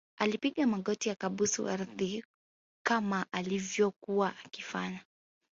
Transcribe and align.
alipiga 0.21 0.67
magoti 0.67 1.09
akabusu 1.09 1.69
ardhi 1.69 2.25
kama 2.85 3.25
alivyokuwa 3.31 4.33
akifanya 4.45 5.05